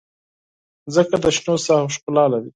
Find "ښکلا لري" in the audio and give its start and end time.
1.95-2.49